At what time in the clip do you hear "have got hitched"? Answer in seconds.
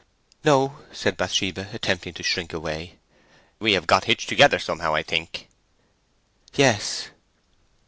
3.73-4.29